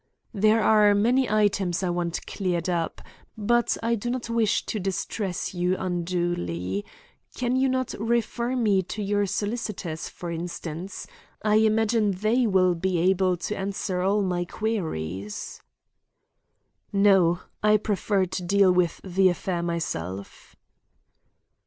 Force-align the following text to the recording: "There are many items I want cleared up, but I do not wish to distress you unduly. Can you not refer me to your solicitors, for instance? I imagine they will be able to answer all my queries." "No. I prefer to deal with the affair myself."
"There 0.33 0.63
are 0.63 0.95
many 0.95 1.29
items 1.29 1.83
I 1.83 1.91
want 1.91 2.25
cleared 2.25 2.67
up, 2.67 3.03
but 3.37 3.77
I 3.83 3.93
do 3.93 4.09
not 4.09 4.31
wish 4.31 4.65
to 4.65 4.79
distress 4.79 5.53
you 5.53 5.75
unduly. 5.77 6.83
Can 7.35 7.55
you 7.55 7.69
not 7.69 7.93
refer 7.99 8.55
me 8.55 8.81
to 8.81 9.03
your 9.03 9.27
solicitors, 9.27 10.09
for 10.09 10.31
instance? 10.31 11.05
I 11.43 11.57
imagine 11.57 12.13
they 12.13 12.47
will 12.47 12.73
be 12.73 12.97
able 12.97 13.37
to 13.45 13.55
answer 13.55 14.01
all 14.01 14.23
my 14.23 14.43
queries." 14.43 15.61
"No. 16.91 17.41
I 17.61 17.77
prefer 17.77 18.25
to 18.25 18.41
deal 18.43 18.71
with 18.71 19.01
the 19.03 19.29
affair 19.29 19.61
myself." 19.61 20.55